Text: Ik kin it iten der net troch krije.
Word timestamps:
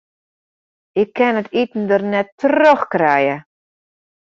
Ik 1.01 1.09
kin 1.17 1.39
it 1.41 1.49
iten 1.61 1.83
der 1.89 2.03
net 2.11 2.29
troch 2.39 2.83
krije. 2.93 3.37